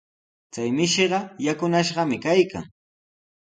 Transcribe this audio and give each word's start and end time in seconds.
Chay 0.53 0.69
mishiqa 0.77 1.19
yakunashqami 1.45 2.17
kaykan. 2.25 2.65